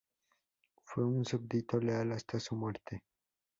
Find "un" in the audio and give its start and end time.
1.05-1.23